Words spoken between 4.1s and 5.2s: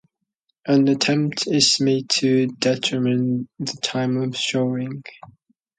of sowing.